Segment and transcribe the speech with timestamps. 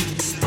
[0.00, 0.39] night.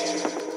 [0.00, 0.47] Thank you.